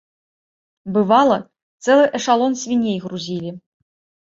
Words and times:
Бывала, 0.95 1.37
цэлы 1.85 2.09
эшалон 2.21 2.59
свіней 2.65 2.99
грузілі. 3.07 3.57